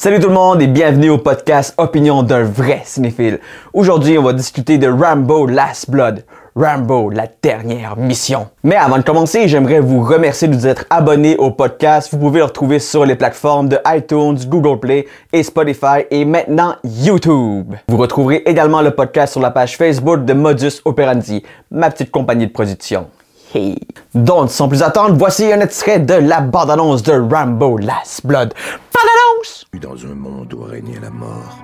[0.00, 3.40] Salut tout le monde et bienvenue au podcast Opinion d'un vrai cinéphile.
[3.72, 6.24] Aujourd'hui, on va discuter de Rambo Last Blood.
[6.54, 8.46] Rambo, la dernière mission.
[8.62, 12.10] Mais avant de commencer, j'aimerais vous remercier de vous être abonné au podcast.
[12.12, 16.76] Vous pouvez le retrouver sur les plateformes de iTunes, Google Play et Spotify et maintenant
[16.84, 17.74] YouTube.
[17.88, 22.46] Vous retrouverez également le podcast sur la page Facebook de Modus Operandi, ma petite compagnie
[22.46, 23.08] de production.
[24.14, 28.54] Donc, sans plus attendre, voici un extrait de la bande-annonce de Rambo Last Blood.
[28.92, 29.66] Bande-annonce!
[29.80, 31.58] Dans un monde où régnait la mort,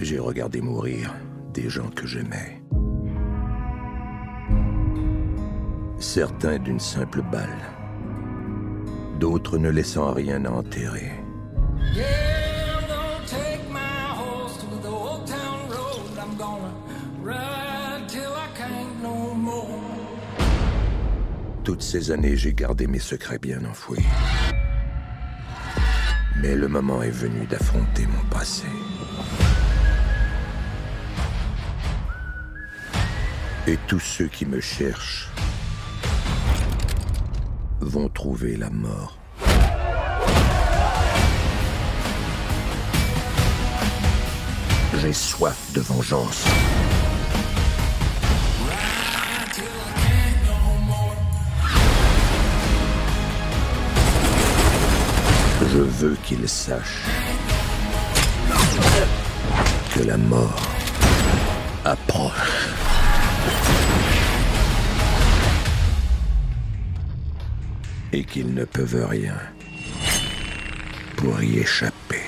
[0.00, 1.14] j'ai regardé mourir
[1.52, 2.62] des gens que j'aimais.
[5.98, 7.48] Certains d'une simple balle,
[9.18, 11.12] d'autres ne laissant rien à enterrer.
[11.94, 12.25] Yeah,
[21.66, 24.06] Toutes ces années, j'ai gardé mes secrets bien enfouis.
[26.40, 28.66] Mais le moment est venu d'affronter mon passé.
[33.66, 35.28] Et tous ceux qui me cherchent
[37.80, 39.18] vont trouver la mort.
[45.00, 46.44] J'ai soif de vengeance.
[55.98, 57.04] Veux qu'ils sachent
[59.94, 60.60] que la mort
[61.84, 62.68] approche.
[68.12, 69.34] Et qu'ils ne peuvent rien
[71.16, 72.20] pour y échapper.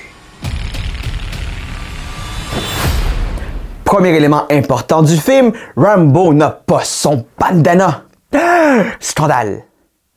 [3.85, 8.05] Premier élément important du film, Rambo n'a pas son bandana.
[8.33, 9.63] Ah, Scandale.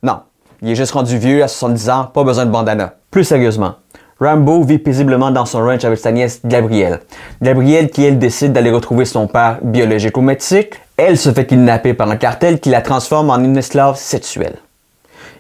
[0.03, 0.23] Non,
[0.63, 2.95] il est juste rendu vieux à 70 ans, pas besoin de bandana.
[3.13, 3.75] Plus sérieusement,
[4.19, 7.01] Rambo vit paisiblement dans son ranch avec sa nièce Gabrielle.
[7.43, 10.81] Gabrielle qui elle décide d'aller retrouver son père biologique au Mexique.
[10.97, 14.57] Elle se fait kidnapper par un cartel qui la transforme en une esclave sexuelle.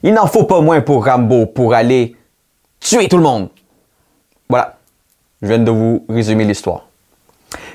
[0.02, 2.14] Il n'en faut pas moins pour Rambo pour aller
[2.78, 3.48] tuer tout le monde.
[4.50, 4.76] Voilà,
[5.40, 6.88] je viens de vous résumer l'histoire.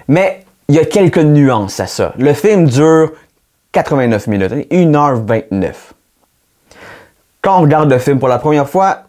[0.08, 2.14] Mais il y a quelques nuances à ça.
[2.19, 3.14] Le film dure
[3.72, 5.74] 89 minutes, 1h29.
[7.41, 9.06] Quand on regarde le film pour la première fois,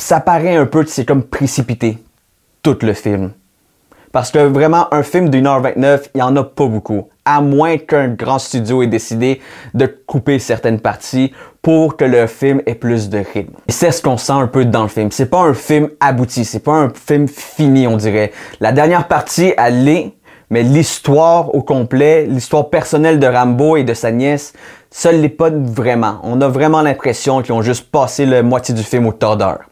[0.00, 1.98] ça paraît un peu c'est comme précipité,
[2.62, 3.32] tout le film.
[4.12, 7.08] Parce que vraiment, un film d'une heure 29, il n'y en a pas beaucoup.
[7.24, 9.40] À moins qu'un grand studio ait décidé
[9.72, 13.54] de couper certaines parties pour que le film ait plus de rythme.
[13.68, 15.12] Et c'est ce qu'on sent un peu dans le film.
[15.12, 18.32] C'est pas un film abouti, c'est pas un film fini, on dirait.
[18.58, 20.12] La dernière partie, elle l'est,
[20.48, 24.54] mais l'histoire au complet, l'histoire personnelle de Rambo et de sa nièce,
[24.90, 26.18] ça l'est pas vraiment.
[26.24, 29.69] On a vraiment l'impression qu'ils ont juste passé la moitié du film au tordeur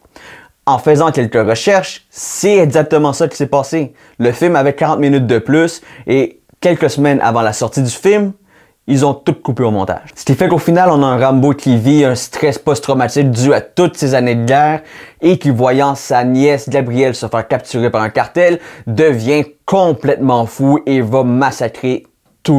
[0.69, 3.93] en faisant quelques recherches, c'est exactement ça qui s'est passé.
[4.19, 8.33] Le film avait 40 minutes de plus et quelques semaines avant la sortie du film,
[8.85, 10.09] ils ont tout coupé au montage.
[10.15, 13.53] Ce qui fait qu'au final, on a un Rambo qui vit un stress post-traumatique dû
[13.53, 14.81] à toutes ces années de guerre
[15.21, 20.79] et qui, voyant sa nièce Gabrielle se faire capturer par un cartel, devient complètement fou
[20.85, 22.07] et va massacrer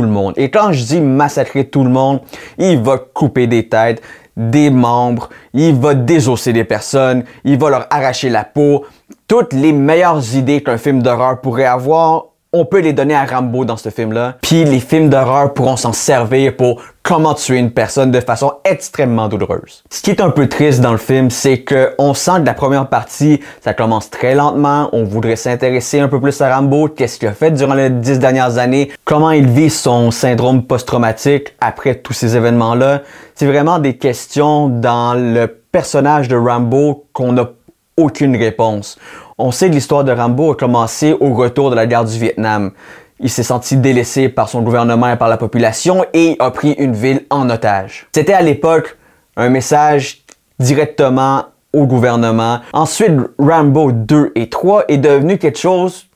[0.00, 0.34] le monde.
[0.36, 2.20] Et quand je dis massacrer tout le monde,
[2.58, 4.02] il va couper des têtes,
[4.36, 8.84] des membres, il va désosser des personnes, il va leur arracher la peau.
[9.26, 13.65] Toutes les meilleures idées qu'un film d'horreur pourrait avoir, on peut les donner à Rambo
[13.65, 14.37] dans ce film-là.
[14.43, 19.28] Puis les films d'horreur pourront s'en servir pour comment tuer une personne de façon extrêmement
[19.28, 19.84] douloureuse.
[19.88, 22.55] Ce qui est un peu triste dans le film, c'est que on sent que la
[22.55, 27.19] première partie, ça commence très lentement, on voudrait s'intéresser un peu plus à Rambo, qu'est-ce
[27.19, 31.94] qu'il a fait durant les dix dernières années, comment il vit son syndrome post-traumatique après
[31.94, 33.03] tous ces événements-là.
[33.37, 37.50] C'est vraiment des questions dans le personnage de Rambo qu'on n'a
[37.97, 38.99] aucune réponse.
[39.42, 42.72] On sait que l'histoire de Rambo a commencé au retour de la guerre du Vietnam.
[43.20, 46.92] Il s'est senti délaissé par son gouvernement et par la population et a pris une
[46.92, 48.06] ville en otage.
[48.14, 48.98] C'était à l'époque
[49.38, 50.25] un message
[50.58, 52.60] directement au gouvernement.
[52.75, 56.08] Ensuite, Rambo 2 et 3 est devenu quelque chose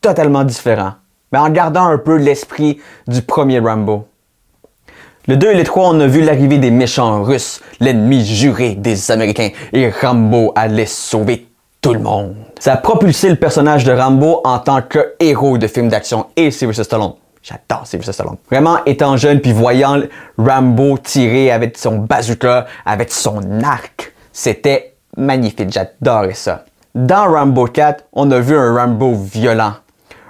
[0.00, 0.92] totalement différent,
[1.32, 4.06] mais en gardant un peu l'esprit du premier Rambo.
[5.26, 9.10] Le 2 et le 3, on a vu l'arrivée des méchants russes, l'ennemi juré des
[9.10, 11.47] Américains, et Rambo allait sauver
[12.58, 16.50] Ça a propulsé le personnage de Rambo en tant que héros de film d'action et
[16.50, 17.14] Sylvester Stallone.
[17.42, 18.36] J'adore Sylvester Stallone.
[18.50, 20.00] Vraiment, étant jeune puis voyant
[20.36, 25.70] Rambo tirer avec son bazooka, avec son arc, c'était magnifique.
[25.70, 26.64] J'adorais ça.
[26.94, 29.74] Dans Rambo 4, on a vu un Rambo violent.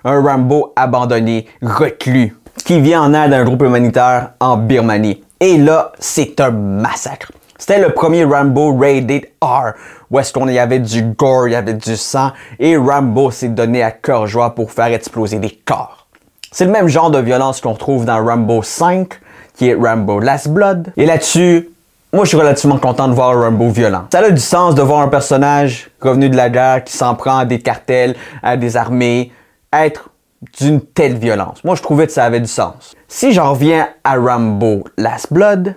[0.05, 5.23] Un Rambo abandonné, reclus, qui vient en aide à un groupe humanitaire en Birmanie.
[5.41, 7.33] Et là, c'est un massacre.
[7.59, 9.73] C'était le premier Rambo rated R,
[10.11, 13.49] où est-ce qu'on y avait du gore, il y avait du sang, et Rambo s'est
[13.49, 16.07] donné à cœur joie pour faire exploser des corps.
[16.53, 19.13] C'est le même genre de violence qu'on retrouve dans Rambo 5,
[19.57, 20.93] qui est Rambo Last Blood.
[20.97, 21.69] Et là-dessus,
[22.13, 24.05] moi je suis relativement content de voir Rambo violent.
[24.13, 27.39] Ça a du sens de voir un personnage revenu de la guerre qui s'en prend
[27.39, 29.33] à des cartels, à des armées,
[29.73, 30.11] être
[30.61, 31.65] d'une telle violence.
[31.65, 32.95] Moi je trouvais que ça avait du sens.
[33.09, 35.75] Si j'en reviens à Rambo Last Blood,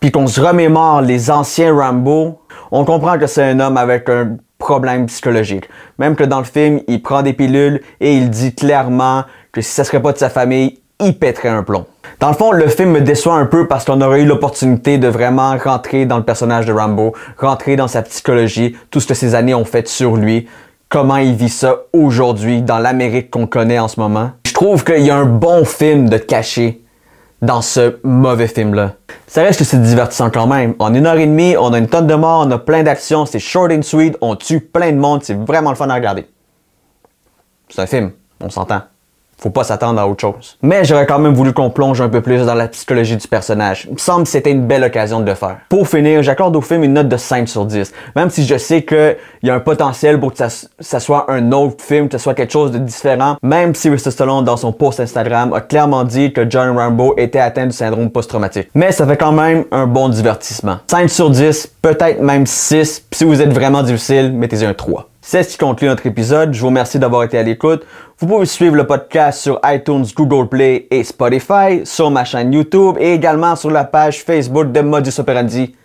[0.00, 2.40] puis qu'on se remémore les anciens Rambo,
[2.70, 5.68] on comprend que c'est un homme avec un problème psychologique.
[5.98, 9.70] Même que dans le film, il prend des pilules et il dit clairement que si
[9.70, 11.86] ça serait pas de sa famille, il pèterait un plomb.
[12.18, 15.06] Dans le fond, le film me déçoit un peu parce qu'on aurait eu l'opportunité de
[15.06, 19.36] vraiment rentrer dans le personnage de Rambo, rentrer dans sa psychologie, tout ce que ces
[19.36, 20.48] années ont fait sur lui,
[20.88, 24.32] comment il vit ça aujourd'hui dans l'Amérique qu'on connaît en ce moment.
[24.46, 26.82] Je trouve qu'il y a un bon film de caché
[27.42, 28.94] dans ce mauvais film-là.
[29.26, 30.74] Ça reste que c'est divertissant quand même?
[30.78, 33.26] En une heure et demie, on a une tonne de morts, on a plein d'actions,
[33.26, 36.26] c'est short and sweet, on tue plein de monde, c'est vraiment le fun à regarder.
[37.68, 38.82] C'est un film, on s'entend.
[39.40, 40.56] Faut pas s'attendre à autre chose.
[40.62, 43.84] Mais j'aurais quand même voulu qu'on plonge un peu plus dans la psychologie du personnage.
[43.88, 45.58] Il me semble que c'était une belle occasion de le faire.
[45.68, 47.92] Pour finir, j'accorde au film une note de 5 sur 10.
[48.16, 51.84] Même si je sais qu'il y a un potentiel pour que ça, soit un autre
[51.84, 53.36] film, que ce soit quelque chose de différent.
[53.42, 57.38] Même si Sylvester Stallone, dans son post Instagram, a clairement dit que John Rambo était
[57.38, 58.68] atteint du syndrome post-traumatique.
[58.74, 60.78] Mais ça fait quand même un bon divertissement.
[60.90, 63.04] 5 sur 10, peut-être même 6.
[63.08, 65.08] Puis si vous êtes vraiment difficile, mettez-y un 3.
[65.30, 66.54] C'est ce qui conclut notre épisode.
[66.54, 67.84] Je vous remercie d'avoir été à l'écoute.
[68.18, 72.96] Vous pouvez suivre le podcast sur iTunes, Google Play et Spotify, sur ma chaîne YouTube
[72.98, 75.76] et également sur la page Facebook de Modus Operandi.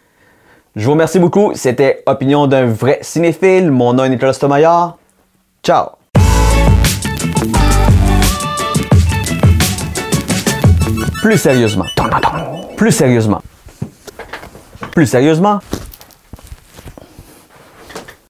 [0.78, 1.52] Je vous remercie beaucoup.
[1.56, 3.70] C'était Opinion d'un vrai cinéphile.
[3.70, 4.98] Mon nom est Nicolas Tomaillard.
[5.62, 5.88] Ciao!
[11.22, 11.86] Plus sérieusement.
[12.78, 13.42] Plus sérieusement.
[14.94, 15.60] Plus sérieusement.